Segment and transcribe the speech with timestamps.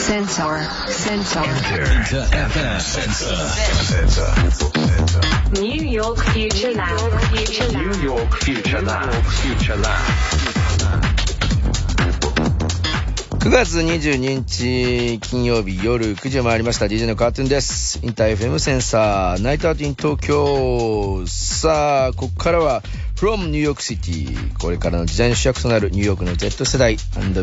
[0.00, 0.62] Sensor.
[0.88, 1.40] Sensor.
[1.40, 3.36] Inter FM Sensor.
[3.84, 5.60] Sensor.
[5.60, 7.20] New York Future Lab.
[7.36, 7.84] Future Lab.
[7.84, 9.24] New York Future Lab.
[9.24, 11.19] Future Lab.
[13.40, 17.98] 9月22日金曜日夜9時を回りました DJ のカートゥンです。
[18.02, 21.24] インター FM センサー、 Night Out in 東京。
[21.26, 22.82] さあ、ここからは
[23.16, 24.58] from New York City。
[24.58, 26.98] これからの時代の主役となるニューヨークの Z 世代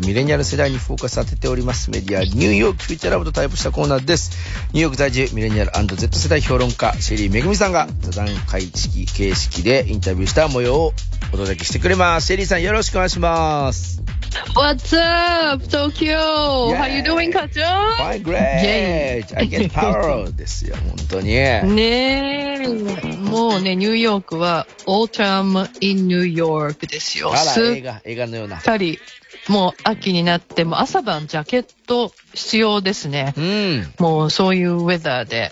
[0.06, 4.70] ミレニアル世代にフォーカス当てておりますメディアニューヨークフューチャーラボとタイプしたコーナーです。
[4.74, 10.94] ニューヨーク在住ミレニアル &Z 世代評論家シェリーめぐみさんが座談会式形式でインタビューした模様を
[11.34, 12.28] お届けしてくれます。
[12.28, 14.07] シェリーさんよろしくお願いします。
[14.56, 16.74] What's up, Tokyo?
[16.74, 17.62] How you doing, 課長
[17.98, 19.26] Fine, great!
[19.38, 20.32] I get power!
[20.36, 21.28] ですよ、本当に。
[21.28, 27.32] ねえ、もうね、ニューヨークは Autumn in New York ですよ。
[27.34, 28.58] あら、映画、映画のような。
[28.58, 29.00] かり、
[29.48, 33.34] もう秋になって、もう朝晩ジャケット必要ですね。
[33.38, 33.94] うん。
[34.00, 35.52] もうそういうウェザーで。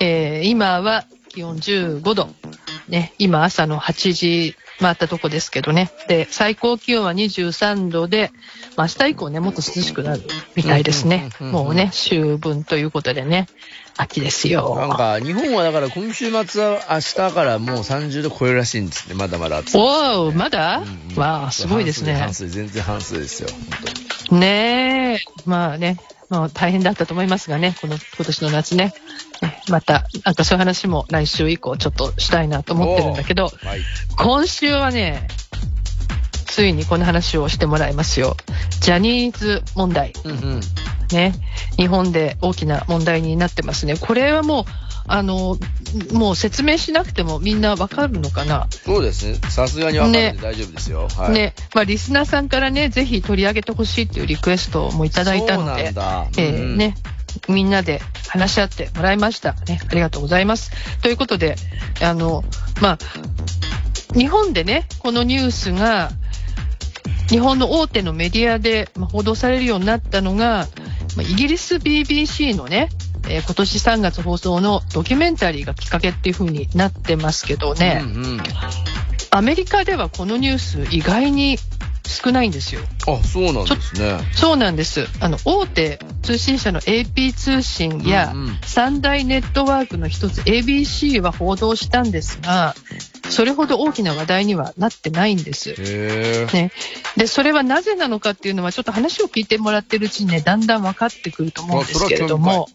[0.00, 2.28] えー今は気温15度。
[2.88, 5.90] ね、今朝の8時回ったとこですけどね。
[6.08, 8.32] で、最高気温は23度で、
[8.76, 10.22] まあ明日以降ね、もっと涼しくなる
[10.56, 11.30] みたいですね。
[11.40, 13.46] もうね、秋分ということでね、
[13.96, 14.76] 秋ですよ。
[14.76, 19.14] なんか、日本はだから今週末は明日からもう30度超えるらしいんですね。
[19.14, 19.78] まだまだ暑い。
[19.78, 22.32] おお、まだ、うんうんわあ、すごいですね半。
[22.32, 23.48] 数で、全然半数ですよ。
[23.50, 23.94] 本
[24.28, 24.40] 当に。
[24.40, 25.98] ねえ、まあね、
[26.30, 28.94] まあ大変だったと思いますがね、この今年の夏ね。
[29.42, 33.80] ねまた、なんかそういう話も来週以降ちょっとしたいなと思ってるんだけど、はい。
[34.16, 35.26] 今週はね、
[36.46, 38.36] ついにこの話をしてもらいますよ。
[38.80, 40.12] ジャニーズ問題。
[40.24, 40.60] うんうん。
[41.12, 41.32] ね。
[41.76, 43.96] 日本で大きな問題になってますね。
[43.96, 44.64] これはもう、
[45.12, 45.58] あの、
[46.12, 49.34] もう説明しなくてもみんなわかるのかな、そうですね。
[49.50, 51.08] さすがに分かるんねで大丈夫ですよ。
[51.08, 51.32] はい。
[51.32, 51.54] ね。
[51.74, 55.92] まあ、リスナーさんからね、ぜひ取り上げてほしいっていうリクエストもいただいたので。
[56.36, 56.94] えうんうんーね、
[57.48, 59.54] みんなで話し合ってもらいました。
[59.66, 60.70] ね、ありがとうございます。
[61.02, 61.56] ということで、
[62.00, 62.44] あの、
[62.80, 62.98] まあ、
[64.14, 66.10] 日本でね、このニュースが、
[67.28, 70.68] 日本の大手のメディアでまあ報道されるようになったのが、
[71.16, 72.88] まあイギリス BBC のね、
[73.28, 78.40] えー今年3月放送のドキュメンタリーがきっかけっていう風になってますけどね、うんうん。
[79.30, 81.58] アメリカではこのニュース意外に
[82.10, 82.80] 少ないんですよ。
[83.06, 84.18] あ、そうなんですね。
[84.32, 85.06] そうなんです。
[85.20, 92.74] あの、大手通信社の AP 通信や三大ネットワークの一つ ABC は報道したんですが、
[93.28, 95.74] それほど大きな話題にはなってないんです。
[96.52, 96.72] ね。
[97.16, 102.68] で、それはなぜなのかっていうのはちょっと話を聞いてもらってるうちにね、だんだん分かってくると思うんですけれども、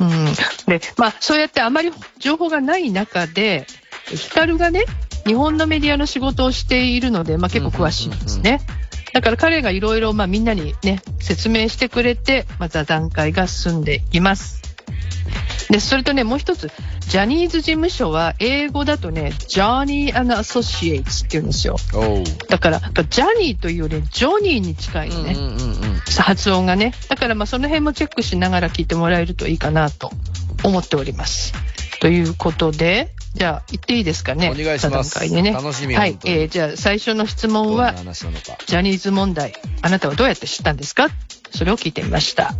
[0.00, 0.24] うん。
[0.66, 3.66] で、まあ、そうやってあまり情報がない中で、
[4.06, 4.84] ヒカルがね、
[5.26, 8.60] 日本のメディアの仕事をしているので、まあ結構詳しいんですね。
[9.12, 14.62] だから彼がいろいろ、まあみんなにね、説明してくれて、まずは段階が進んでいきます。
[15.68, 16.70] で、それとね、もう一つ、
[17.10, 21.74] ジャニーズ事務所は英語だとね、Johnny and Associates って言うんですよ。
[22.48, 26.00] だから、ジャニーというよりジョニーに近いのね、うんうんうんうん。
[26.22, 26.94] 発音がね。
[27.08, 30.12] だからまあその辺もチェックしながら聞いてもらえるといいかなと
[30.62, 31.52] 思っております。
[32.00, 34.48] ということで、じゃあ言っていいですかね。
[34.48, 35.50] お願いしますね。
[35.50, 37.92] 楽しみはいえー、じゃあ最初の質問は。
[37.94, 41.08] ジャニーズ問題、あなたはどうやって知ったんですか？
[41.50, 42.54] それを聞いてみました。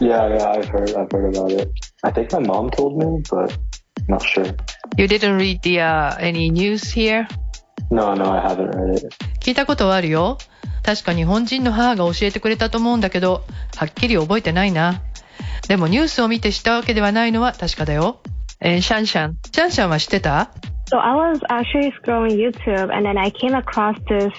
[0.00, 1.70] Yeah, yeah, I've heard, I've heard about it.
[2.02, 3.56] I think my mom told me, but
[4.08, 4.46] not sure.
[4.96, 7.28] You didn't read the, uh, any news here?
[7.90, 9.14] No, no, I haven't read it.
[9.40, 10.38] 聞いたことはあるよ。
[10.82, 13.44] 確か日本人の母が教えてくれたと思うんだけど、
[13.76, 15.02] はっきり覚えてないな。
[15.68, 18.20] でもニュースを見て知ったわけではないのは確かだよ。
[18.60, 19.38] えーシャンシャン。
[19.52, 20.50] シャンシャンは知ってた
[20.90, 24.32] So I was actually scrolling YouTube and then I came across this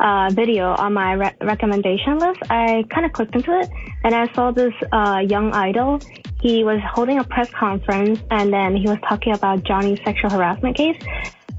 [0.00, 2.40] uh, video on my re- recommendation list.
[2.50, 3.68] I kind of clicked into it
[4.02, 6.00] and I saw this uh, young idol.
[6.40, 10.76] He was holding a press conference and then he was talking about Johnny's sexual harassment
[10.76, 10.98] case.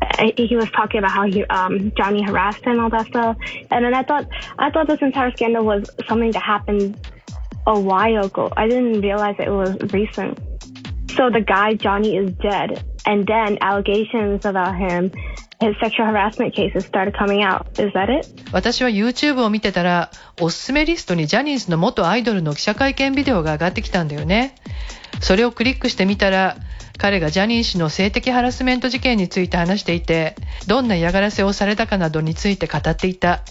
[0.01, 3.37] Uh, He was talking about how he, um, Johnny harassed him all that stuff.
[3.71, 4.27] And then I thought,
[4.59, 6.99] I thought this entire scandal was something that happened
[7.65, 8.51] a while ago.
[8.55, 10.39] I didn't realize it was recent.
[11.15, 15.11] So the guy Johnny is dead, and then allegations about him,
[18.51, 20.11] 私は YouTube を見てたら、
[20.41, 24.55] おすすめリストにジャニーズの元アイドルの記者会見ビデオが上がってきたんだよね。
[25.21, 26.57] それをクリックしてみたら、
[26.97, 30.35] 彼がジャニー氏の性的ハラスメント事件について話していて、
[30.67, 33.41] どんな嫌がらせをされたかなどについて語っていた。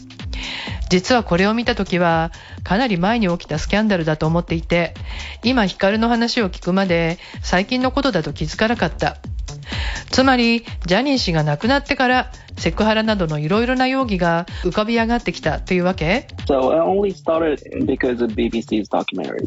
[0.90, 4.94] 実はこれを見た時は、かなり前に起きたスキャンダルだと思っていて、
[5.42, 9.16] 今ヒカルの話を聞くまで、最近のことだと気づかなかった。
[10.10, 19.44] つまり、ジャニー氏が亡くなってから、セクハラなどのいろいろな容疑が浮かび上がってきたというわけ So it only started because of BBC's documentary.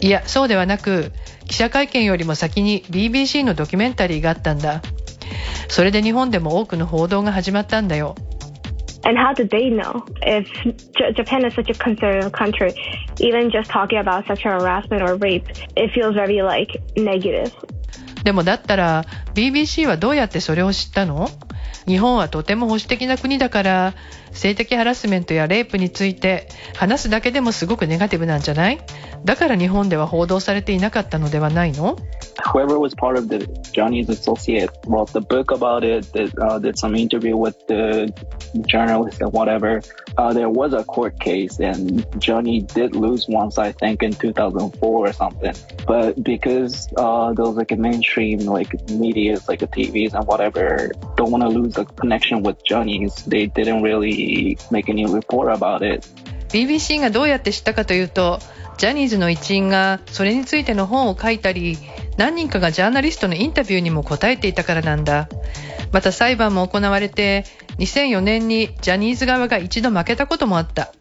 [0.00, 1.12] いや、そうではなく、
[1.46, 4.82] 記者会見よりも先に BBC のドキュメンタリーがあったんだ。
[5.68, 8.14] それで日本でも多くの報道が始まったんだよ。
[9.04, 10.46] And how did they know if
[11.16, 12.72] Japan is such a conservative country?
[13.18, 15.44] Even just talking about sexual harassment or rape,
[15.74, 17.52] it feels very like negative.
[18.24, 19.04] でもだったら
[19.34, 21.28] BBC はどうやってそれを知ったの？
[21.86, 23.94] 日本はとても保守的な国だから
[24.32, 28.78] 性的ハラスメントやレイプについて話すだけでもすごくネガティブなんじゃない
[29.24, 31.96] だから日本では報道されていなかったのではないの
[32.44, 36.78] Whoever was part of the Johnny's associate wrote the book about it, did, uh, did
[36.78, 38.12] some interview with the
[38.66, 39.82] journalist and whatever.
[40.16, 44.72] Uh, there was a court case and Johnny did lose once, I think, in 2004
[44.82, 45.54] or something.
[45.86, 51.42] But because uh, those like mainstream like medias, like the TVs and whatever, don't want
[51.42, 54.21] to lose the connection with Johnny's, they didn't really
[54.70, 56.06] make any report about it.
[56.48, 58.38] BBC がどうやって知ったかというと
[58.76, 61.78] ジャニーズの一員がそれについての本を書いたり
[62.16, 65.28] 何人かがジャーナリストのインタビューにも答えていたからなんだ。
[65.92, 67.44] また裁判も行われて
[67.78, 70.92] 2004年にジャニーズ側が一度負けたこともあった。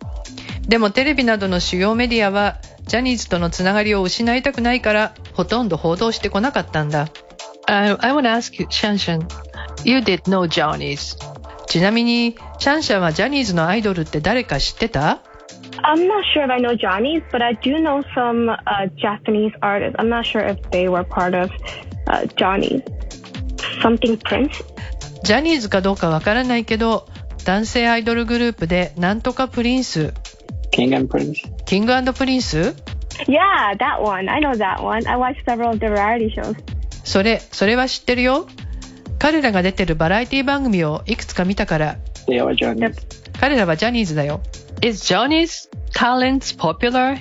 [0.68, 7.10] でもテレビなどの主要メディアはジャニーズとのつながりを失いたくないからほとんど報道してこなかったんだ。
[7.68, 9.28] I, I want to ask you, シャンシャン
[9.84, 11.18] You did know Johnny's
[11.72, 15.22] ちなみにシャンシャンはジャニーズのアイドルって誰か知ってた
[15.84, 19.96] I'm not sure if I know Johnny's, but I do know some uh, Japanese artists.
[19.98, 21.50] I'm not sure if they were part of
[22.08, 22.82] uh, Johnny's.
[23.82, 24.66] Something Prince?
[25.24, 27.08] ジャニーズかどうかわからないけど
[27.46, 30.14] 男性アイドルグループでなんとかプリンス
[30.74, 31.36] King and Prince.
[31.64, 32.76] キングプリンス
[33.30, 34.30] Yeah, that one.
[34.30, 35.08] I know that one.
[35.08, 36.54] I watched several of their reality shows.
[37.06, 38.46] それそれは知ってるよ
[39.22, 41.98] 彼らが出てるバラエティ番組をいくつか見たから.
[43.40, 44.42] 彼らはジャニーズだよ
[44.82, 47.18] Is Johnny's talents popular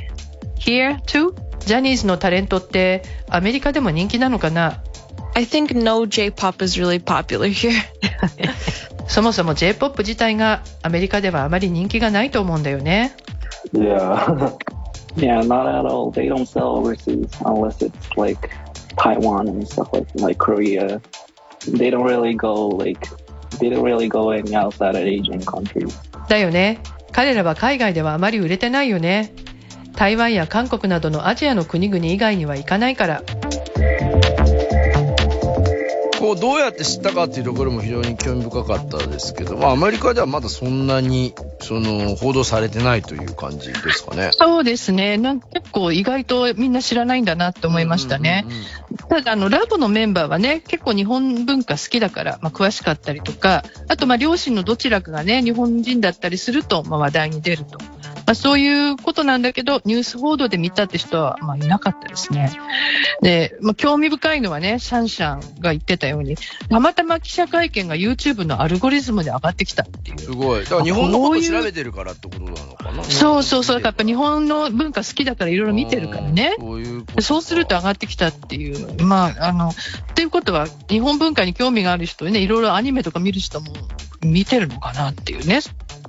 [0.59, 1.35] here too?
[1.61, 4.83] ジャニーズのタレントってアメリカでも人気なのかな
[5.35, 7.73] I think no J-pop is really popular here.
[9.07, 13.15] そもそも J-POP 自体がアメリカではあまり人気がないと思うんだよね
[13.75, 14.57] Yeah.
[15.17, 16.11] yeah, not at all.
[16.11, 18.49] They don't sell overseas unless it's like
[18.97, 21.01] Taiwan and stuff like like Korea.
[21.67, 23.01] They don't really go like
[23.59, 25.95] they don't really go any outside of Asian countries.
[26.29, 26.81] だよね
[27.13, 29.35] 彼らは海外ではあまり売れてないよね
[29.97, 33.25] 台湾や韓国などのアジアの国々以外には行かないからこ
[34.17, 34.20] う
[36.41, 44.31] どうやって知ったかっていうところも非常に興味深かったですけど、まあ、アメリカではまだそんなにその報道されてないという感じですかね。
[44.33, 45.19] そうですね。
[45.19, 48.65] なんか結構意外とみんな知らないんだなって思いましたね、うんうんうん。
[49.09, 57.87] ただあのラボのメンバーはね結構日本文化好きだから、まあ、詳しかったりとかあとまあ両親のどちらかがね日本人だったりすると、まあ、話題に出ると、ま
[58.29, 62.53] あ、そういうことなんだけどニュース報道で見たって人は、まあ、いなかったですね。
[63.23, 66.30] で、まあ、興味深いのはねシャンシャンが言ってたように
[66.69, 70.65] たまたま記者会見が YouTube のアルゴリズムで上がってきたっていうすごい。
[70.65, 73.05] だから日本のことを調べてるからってことなのかな。
[73.05, 73.77] そうそうそう。
[73.77, 76.67] だからやっぱ日本の文化好きだからいろいろ見てるからねうん。
[76.67, 79.03] そういうそうすると上がってきたっていう。
[79.05, 79.75] まあ、あの、っ
[80.15, 83.73] ていうことは、日本文化に興味がある人ね、いろいろアニメとか見る人も
[84.23, 85.61] 見てるのかなっていうね。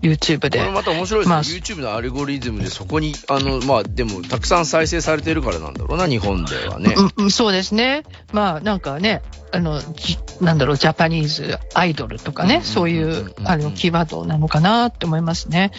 [0.02, 0.72] YouTube でこれ。
[0.72, 6.94] また面白いですね、まあ YouTube のアルゴリズムでそこに、あの、まあ、でも、たくさん再生されてるからなんだろうな、日本ではね。
[6.98, 8.04] うんうん、そうですね。
[8.34, 15.72] まあ、なんかね、あの、じなんだろう、ジャパニーズアイドルとかね、うんそういう、あの、キーワードなのかなって思いますね。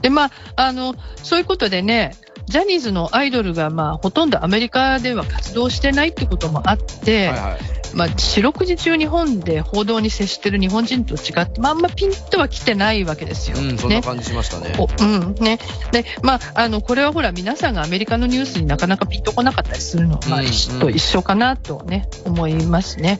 [0.00, 2.16] で、まあ、あの、そういうことでね、
[2.46, 7.76] ジャニーズのアイドルが、まあ、ほとんどアメリカでは活動してないってこともあって、はいはい。
[7.94, 13.56] まあ、四六時中日本で報道に接してる日本人と違って、まあ、あんまピンとは来てないわけですよ。
[13.58, 14.02] うん、そんなね。
[14.02, 14.74] 感じしましたね。
[14.78, 15.58] おうんね。
[15.92, 23.18] で、まあ、あの、これはほら、皆さんがアメリカのニュースになかなかピンとこなかったりするのは、まあ、うん一緒と一緒かなとね、思いますね。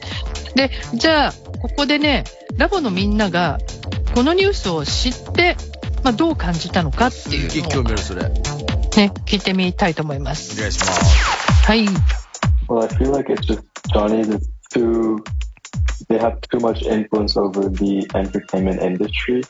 [0.54, 2.24] で、じゃあ、ここでね、
[2.56, 3.58] ラボのみんなが、
[4.14, 5.56] このニュースを知って、
[6.02, 7.82] まあ、どう感じたのかっていうのを
[8.96, 10.58] ね、聞いてみたいと思います。
[10.58, 11.66] 願いします。
[11.66, 11.86] はい。
[12.68, 13.62] Well, I feel like it's just
[13.92, 15.22] Johnny's too.
[16.08, 19.42] They have too much influence over the entertainment industry.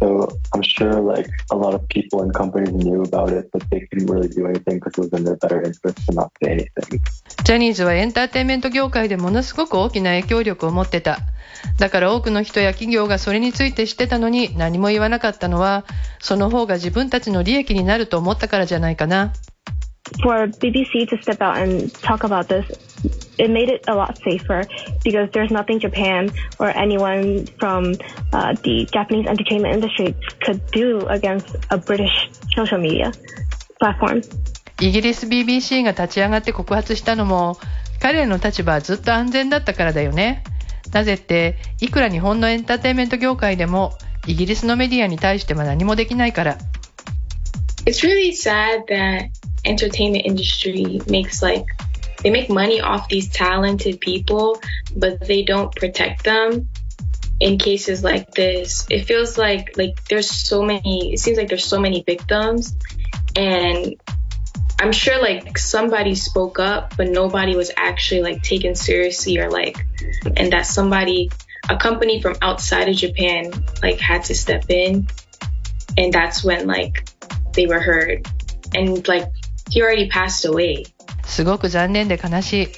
[0.00, 3.86] So I'm sure like a lot of people and companies knew about it, but they
[3.86, 7.00] couldn't really do anything because it was in their better interest to not say anything.
[7.44, 11.18] ジャニーズはエンターテインメント業界でものすごく大きな影響力を持ってた。
[11.78, 15.84] だから多くの人や企業がそれについて知ってたのに何も言わなかったのは、
[16.18, 19.32] その方が自分たちの利益になると思ったからじゃないかな。
[20.21, 22.65] for BBC to step out and talk about this,
[23.37, 24.63] it made it a lot safer
[25.03, 26.29] because there's nothing Japan
[26.59, 27.95] or anyone from
[28.33, 33.11] uh, the Japanese entertainment industry could do against a British social media
[33.79, 34.21] platform.
[34.81, 37.57] イギリス BBC が立ち上がって告発したのも
[38.01, 40.43] 彼らの立場はずっと安全だったからだよね。
[40.91, 46.57] なぜっていくら日本のエンターテインメント業界でもイギリスのメディアに対しては何もできないから。
[47.85, 49.29] It's really sad that
[49.64, 51.66] entertainment industry makes like
[52.22, 54.60] they make money off these talented people,
[54.96, 56.68] but they don't protect them
[57.40, 58.86] in cases like this.
[58.90, 61.12] It feels like like there's so many.
[61.12, 62.76] It seems like there's so many victims,
[63.34, 63.94] and
[64.78, 69.78] I'm sure like somebody spoke up, but nobody was actually like taken seriously or like,
[70.36, 71.30] and that somebody,
[71.68, 73.50] a company from outside of Japan,
[73.82, 75.08] like had to step in,
[75.96, 77.08] and that's when like
[77.54, 78.28] they were heard,
[78.74, 79.26] and like
[79.70, 80.84] he already passed away.
[81.24, 82.68] すごく残念で悲しい。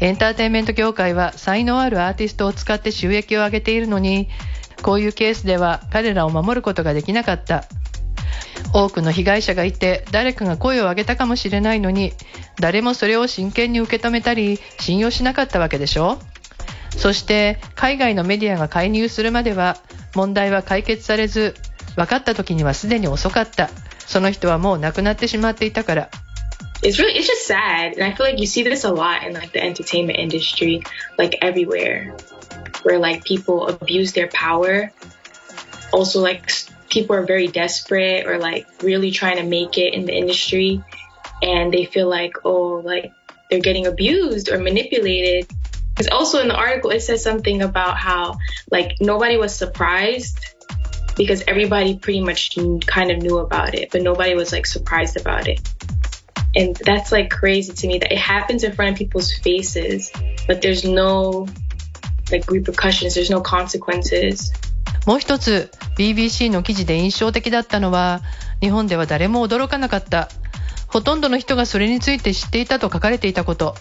[0.00, 4.28] エンターテインメント業界は才能あるアーティストを使って収益を上げているのに、
[4.82, 7.64] こういうケースでは彼らを守ることができなかった。
[8.72, 12.12] 多くの被害者がいて誰かが声を上げたかもしれないのに
[12.60, 16.18] 誰もそれを真剣に受け止めたり信用しなかったわけでしょ？
[16.96, 19.76] そして海外のメディアが介入するまでは
[20.14, 21.54] 問題は解決されず
[21.96, 23.70] 分かった時にはすでに遅かった
[24.06, 26.10] その人はもう亡くなってしまっていたから
[26.82, 27.92] it's really it's just sad.
[27.94, 30.82] And i feel like you see this a lot in like the entertainment industry
[31.18, 32.16] like everywhere
[32.82, 34.90] where like people abuse their power.
[35.92, 36.50] Also like
[36.88, 40.82] people are very desperate or like really trying to make it in the industry.
[41.42, 43.12] And they feel like oh like
[43.50, 45.50] they're getting abused or manipulated.
[45.94, 48.38] Because also in the article it says something about how
[48.70, 50.38] like nobody was surprised
[51.16, 52.56] because everybody pretty much
[52.86, 55.60] kind of knew about it but nobody was like surprised about it
[56.54, 60.10] and that's like crazy to me that it happens in front of people's faces,
[60.46, 61.46] but there's no
[62.30, 64.52] like repercussions, there's no consequences.
[65.06, 68.20] もう一つ BBC の記事で印象的だったのは
[68.60, 70.28] 日本では誰も驚かなかった
[70.88, 73.74] ほとんどの人がそれについて知っていたと書かれていたこと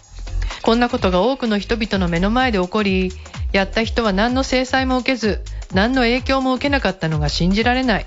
[0.62, 3.12] こんなことが多くの人々の目の前で起こり
[3.52, 5.42] やった人は何の制裁も受けず
[5.74, 8.06] 何の影響も受けなかったのが信じられない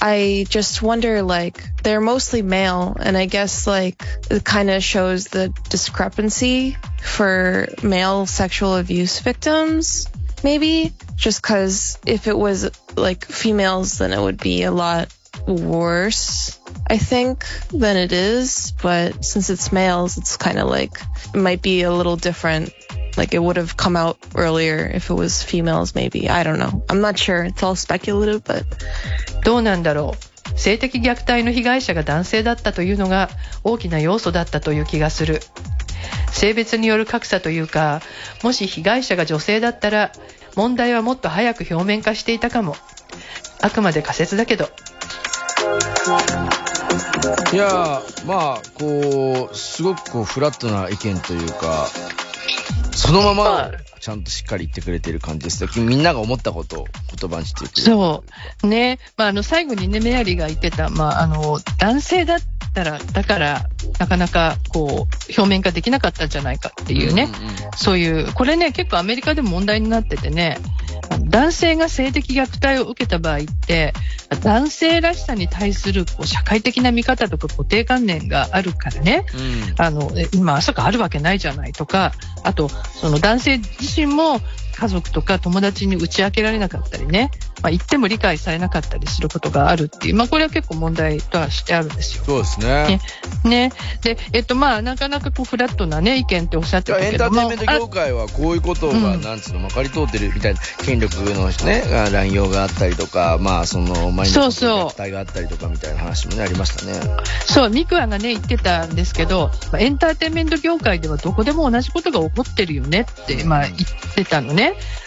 [0.00, 5.26] I just wonder, like, they're mostly male, and I guess, like, it kind of shows
[5.26, 10.06] the discrepancy for male sexual abuse victims,
[10.42, 10.92] maybe.
[11.16, 15.14] Just because if it was, like, females, then it would be a lot
[15.46, 18.72] worse, I think, than it is.
[18.80, 20.98] But since it's males, it's kind of like,
[21.34, 22.72] it might be a little different.
[23.16, 26.28] Like, it would have come out earlier if it was females, maybe.
[26.28, 26.84] I don't know.
[26.88, 27.44] I'm not sure.
[27.44, 28.64] It's all speculative, but.
[29.44, 33.30] どうなんだろう性的虐待の被害者が男性だったというのが
[33.64, 35.40] 大きな要素だったという気がする
[36.32, 38.02] 性別による格差というか
[38.42, 40.12] もし被害者が女性だったら
[40.56, 42.76] 問題はもっと早く表面化していたかも
[43.62, 44.64] あくまで仮説だけど
[47.52, 51.88] いやーまあこうすごくこうフラットな意見というか
[52.92, 53.70] そのまま
[54.00, 55.70] ちゃんとしっかり言ってくれてる感じですね。
[55.84, 56.86] みんなが思ったことを
[57.18, 57.82] 言葉にしてくれる。
[57.82, 58.24] そ
[58.62, 58.66] う。
[58.66, 58.98] ね。
[59.16, 62.38] まあ、あの、最後にね、メアリーが言ってた、まあ、あの、男性だっ
[62.74, 63.66] たら、だから、
[63.98, 67.24] なかなか、こう、表面化できなかったんじゃないかっていうね。
[67.24, 70.58] うんうんそういう、これね、結構アメリカでも問題になっててね、
[71.20, 73.94] 男性が性的虐待を受けた場合って、
[74.42, 79.74] 男性らしさに対するこう社会的な見方とか固定観念があるからね、うん。
[79.82, 84.40] あの、え今まさかあるわけないじゃないとか、あと、その男性自身も
[84.76, 87.30] 家族とか友達に打ち明けられなかったりね、
[87.62, 92.24] まあ、言っても理解されなかったりすることがあるっていう、まあ、これは結構問題とはしてあるんですよ。
[92.24, 93.00] そうですね。
[93.44, 93.72] ね。
[94.02, 97.36] で、えっと、まあ、なかなかこう、フラットなね、意見っておっしゃってたエンけども。
[97.36, 107.16] ターテインメント業界はこういうことが、うんなんつうの、まかり通ってるみたいな、権力のね、あ乱用があったりとか、まあ、その、マインドそうそう虐待があったりとかみたいな話もね、ありましたね。
[107.46, 114.59] そう、ミクアがね、言ってたんですけど、まあエンターテインメント業界ではどこでも同じことが起こってるよねって、まあ、言ってたのね。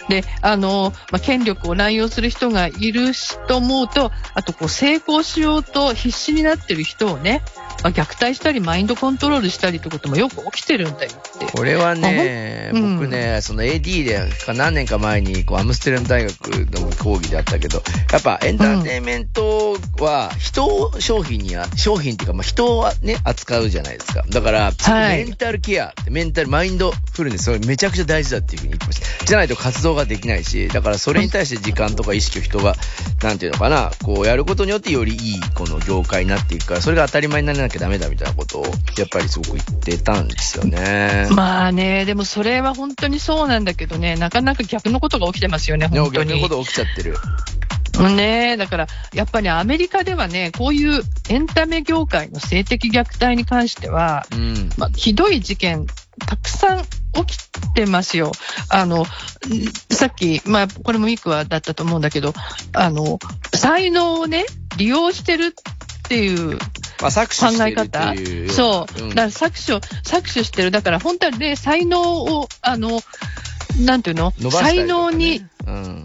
[0.08, 7.42] で、あの、まあ、権力を乱用する人がいるしと思うと、あと、こう、成功しようと必死になってる人をね、
[7.82, 11.46] まあ、虐待したり、マインドコントロールしたりってこともよく起きてるんだよって。
[11.46, 16.32] これはね、あほん僕ね、その AD でか何年か前にこうアムステルダム大学
[16.72, 24.24] の講義であったけど、やっぱエンターテインメントは人を商品には、商品っていうか、まあ、人をね、扱うじゃないですか。
[24.28, 29.24] だから、はいメンタルケアメンタル、マインドフルネス、それめちゃくちゃ大事だっていうふうに言ってました。
[29.26, 32.74] じゃないと活動ができないし、だからそれに対して時間とか意識を人が、
[33.22, 38.64] なんていうのかな、こうやることによってよりいいこの業界になっていくから、それが当たり前にならなきゃきゃダメだみたいなことを、
[38.96, 41.28] やっぱりすごく言ってたんですよね。
[41.32, 46.30] まあね、でもそれは本当にそうなんだけどね、なかなか逆のことが起きてますよね、本当に。
[46.30, 47.16] 逆のこと起きちゃってる。
[48.16, 54.70] ねだから、やっぱりアメリカではね、こういうエンタメ業界の性的虐待に関しては、うん。
[54.76, 55.86] まあ、ひどい事件、
[56.18, 56.84] たくさん
[57.26, 58.32] 起きてますよ。
[58.68, 59.06] あの、ん
[59.94, 62.32] さっき、まあ、これもミクワだったと思うんだけど、
[62.72, 63.18] あの、
[63.54, 64.44] 才能をね、
[64.76, 65.52] 利用してるっ
[66.08, 66.58] ていう
[67.00, 68.14] まあ、搾考え方。
[68.52, 69.02] そう。
[69.02, 70.70] んだから搾取、搾取してる。
[70.70, 73.00] だから本当はね、才能を、あの、
[73.80, 76.04] なんていうの、伸ばしたり才能に、うん。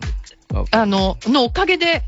[0.72, 2.04] あの、のおかげで、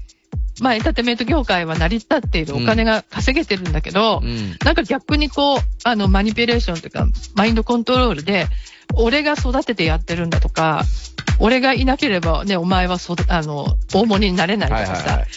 [0.62, 4.56] まあ、エンターテインメント業界は成り立っている、お金が稼げてるんだけど、うん。
[4.64, 8.48] なんか逆にこう、あの、マニピュレーションというか、マインドコントロールで、
[8.96, 10.84] 俺が育ててやってるんだとか、
[11.40, 15.28] 俺がいなければね、お前はそ、あの、大物になれないとかさ、はいはいはい。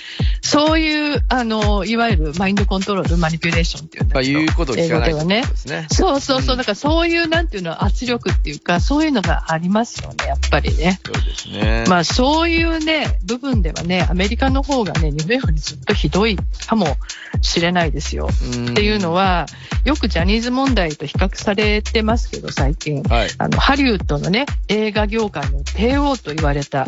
[0.43, 5.87] そういう、あの、いわゆるマインドコントロール、マニピュレーションっていうんだまあ、けど言うことを聞かないではねですね。
[5.91, 11.01] そうそうそう、うんだからそういう、なんていうの、圧力っていうか、そういうのがありますよね、やっぱりね。
[11.05, 11.85] そうですね。
[11.89, 16.99] まあそういうね、部分ではね、アメリカの方がね、日本よりずっとひどいかも
[17.41, 18.29] しれないですよ。
[18.55, 19.47] うんっていうの、は、
[19.85, 23.03] よくジャニーズ問題と比較されてますけど、最近。
[23.03, 23.29] はい。
[23.37, 26.87] あの、ハリウッドのね、映画業界の帝王と言われた、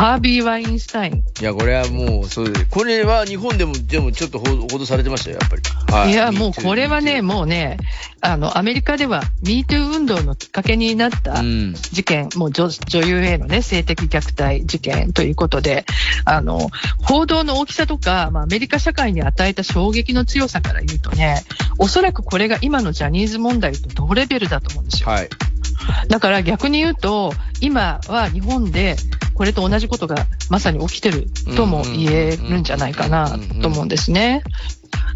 [0.00, 1.16] ハービー・ワインスタイン。
[1.18, 5.62] いや、これはもう、そうで、これは日本でも、でもちょっと報報道されてましたよ、やっぱり。
[5.92, 7.76] はいや、もうこれはね、もうね、
[8.22, 11.74] あの、アメリカでは MeToo 運動のきっかけになったうん。
[11.74, 15.84] 事件、もう女女優へのね、性的虐待事件ということで、
[16.24, 16.70] あの、
[17.02, 21.42] 報道の大きさとか、まあ、アメリカ社会に与えた衝撃の強さから言うとね、
[21.76, 25.10] おそらくこれが今のジャニーズ問題と同レベルだと思うんですよ。
[25.10, 25.28] はい。
[26.08, 28.96] だから逆に言うと、今は日本で
[29.40, 34.42] これと同じことがまさに起きてるとも言えるんじゃないかなと思うんですね。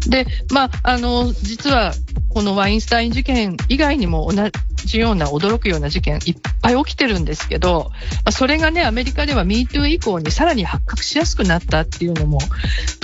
[0.07, 1.93] で、まあ、あの、実は
[2.29, 4.49] このワインスタイン事件以外にも同
[4.85, 12.39] じような驚くような事件いっぱい起きてるんですけど、まあそれがね、アメリカでは MeToo 以降にさらに発覚しやすくなったっていうのも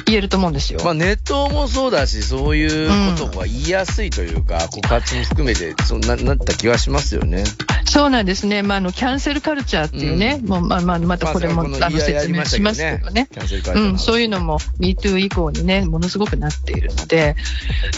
[0.06, 0.82] 言えると思うんですよ。
[0.84, 7.44] まあ、ネットもそうだし、そういうことが言いやすいというか、告発も含めて、そんな、なった気はしますよね。
[7.86, 8.64] そうなんですね。
[8.64, 13.30] まあ、あの、キャンセルカルチャーっていうね、もう、まあ、まあ、またこれも、まああの、説明しますけどね。
[13.74, 17.36] うん、そういうのも MeToo 以降にね、ものすごくなっているので、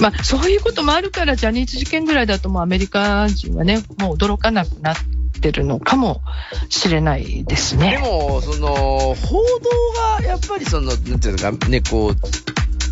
[0.01, 4.95] まあ、そういうこともあるから、ジャニーズ事件ぐらいだともうアメリカ人はね、もう驚かなくなっ
[5.41, 6.21] てるのかも
[6.69, 7.97] しれないですでね。
[7.99, 12.15] も、その、報道が、やっぱりその、なんていうのか、ね、こう、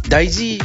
[0.10, 0.60] 大事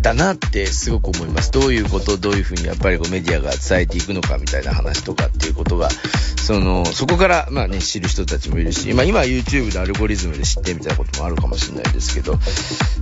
[0.00, 1.50] だなってすごく思います。
[1.50, 5.88] どういうことをどういうふうにやっぱりこうメディアが伝えていくのかみたいな話とかっていうことが、
[6.36, 12.38] その、そこから、まあね、知る人たちもいるし、まあ今は YouTube のアルゴリズムで知ってみたいなこともあるかもしれないですけど、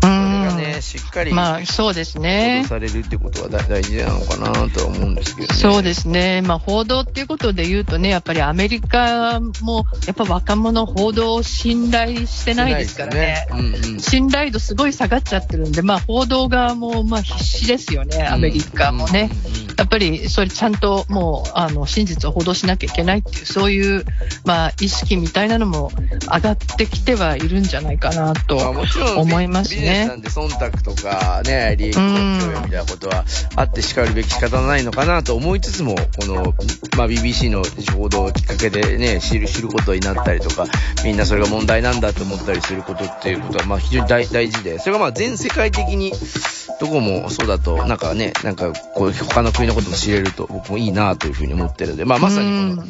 [0.01, 0.13] それ
[0.47, 2.69] がね、しっかりまあ、そうです報ね道。
[2.69, 5.55] されるってことは大大事なのかなとは思うんですけどね。
[5.55, 6.43] そうですね。
[6.43, 13.47] まあ、報道っていうことで言うとね、やっぱりアメリカも、やっぱ若者報道を信頼してないですからね。
[13.51, 14.01] うんうん。
[14.01, 19.31] 信頼度すごい下がっちゃってるんで、まあ、報道側も、まあ、必死ですよね、アメリカもね。
[19.77, 24.05] やっぱり、それちゃんともう、あの、真実を報道しなきゃいけないっていう、そういう、
[24.45, 25.91] まあ、意識みたいなのも
[26.33, 30.21] 上がってきてはいるんじゃないかなとまあもちろん思いますビジネスなね。
[30.21, 33.25] んで忖度とかね、利益供与みたいなことは
[33.57, 36.55] あってしかるべき仕方ないのかなと思いつつも、この、
[36.97, 37.63] まあ BBC の
[37.97, 40.67] 報道をきっかけでね、知る、知ることになったりとか、
[41.05, 46.13] みんなそれが問題なんだと思ったりすることっていうことは、まあ非常に大大事で、それがまあ全世界的に、
[46.81, 52.87] どこもそうだと、なんかね、なんかこう他の国のことも知れると僕もいいなというふうに思ってるので、まあまさにこの、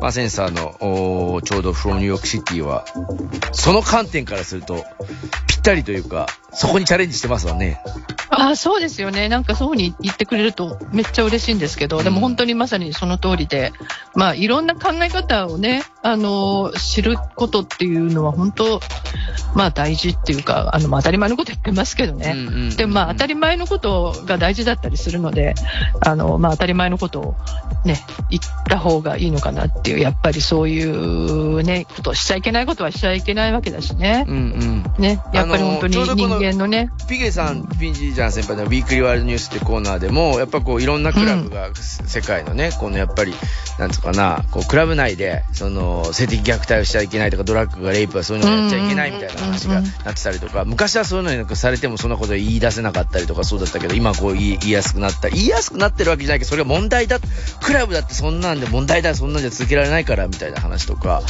[0.00, 2.84] まあ、センサーの、ちょうど from New York City は、
[3.52, 4.84] その観点からすると、
[5.46, 7.80] ぴったりというか、そこにチャレンジしてますわね。
[8.38, 9.28] ああ、そうですよね。
[9.28, 13.72] なんかそういうふうに言ってくれるとめっちゃ嬉しいんですけど、でも本当にまさにその通りで、
[14.14, 18.80] まあいろんな考え方をね、あの、知ることっていうのは本当、
[19.54, 22.34] まあ大事っていうか、あの、まあ当たり前のこと言ってますけどね。
[22.36, 25.54] うんうんでもまあ当たり前のことが大事だったりするので、
[26.00, 27.34] あの、まあ当たり前のことを
[27.84, 34.32] ね、言った方がいいのかなっていう、やっぱりそういうね、ことをしちゃいけないことはしちゃいけないわけだしねう。
[34.32, 35.02] んうん。
[35.02, 43.34] ね、やっぱり本当に人間のね、ピゲさん、ピンジージャン先輩のウィークリーワールドニュースってコーナーでも、やっぱこういろんなクラブが、世界のね、このやっぱり、
[43.78, 55.28] なんつうかな、こうクラブ内で、その、性的虐待をしちゃいけないとか、ドラッグがレイプはそういうのをやっちゃいけないみたいな話がなってたりとか、昔はそういうのになんかされてもそんなこと言い出せなかったりとかそうだったけど、今こう言いやすくなった。
[55.28, 57.18] 言いやすくなってるわけじゃないけど、それが問題だ。
[57.62, 61.22] クラブだってそんなんで問題だ、そんなんじゃ続けられないから、みたいな話とか。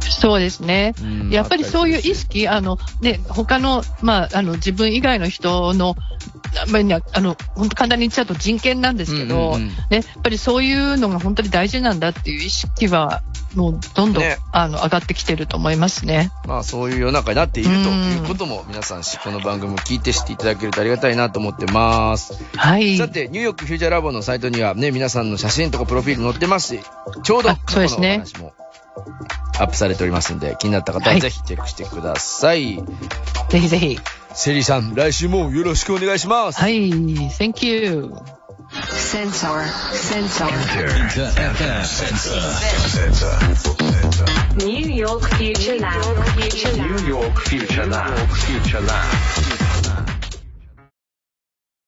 [0.00, 0.94] そうですね。
[1.00, 5.96] うんやっぱりそういう意識、あの、ね、他の、まあ、あの、自分以外の人の
[6.68, 13.22] まあ、あの、本当簡単に言っちゃうと人権なんですけど、うんうんうんね、やっぱりそういうのが本当に大事なんだっていう意識は、
[13.54, 16.30] もうどんどん、ねあの、上がってきてると思いますね。
[16.46, 22.42] まあそういう世の中になっているとうんいうことも皆さんこの番組を聞いて知っていただけるとありがたいなと思ってます。
[22.56, 22.96] はい。
[22.96, 26.80] さて、ニューヨークフューチャーラボのサイトにはね、皆さんの写真とかプロフィール載ってますし、
[27.22, 28.52] ちょうど過去のお話も
[29.58, 32.82] アップされておりますんで、気になった方はぜひチェックしてください。
[33.48, 33.98] ぜひぜひ。
[34.34, 36.60] セリーさん、来週もよろしくお願いします。
[36.60, 36.90] はい。
[36.90, 38.14] Thank you.
[38.72, 39.66] Sensor.
[39.92, 40.48] Sensor.
[44.56, 46.02] New York Future Lab.
[46.38, 47.02] Future Lab.
[47.02, 48.16] New York Future Lab.
[48.28, 49.61] Future Lab.